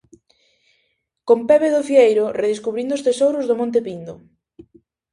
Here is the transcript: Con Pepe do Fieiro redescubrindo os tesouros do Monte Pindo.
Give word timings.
Con 1.27 1.39
Pepe 1.49 1.67
do 1.75 1.81
Fieiro 1.89 2.25
redescubrindo 2.41 2.93
os 2.97 3.05
tesouros 3.07 3.45
do 3.49 3.55
Monte 3.61 3.79
Pindo. 3.87 4.13